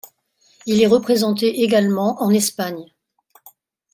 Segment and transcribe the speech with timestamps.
[0.65, 2.91] Il est représenté également en Espagne.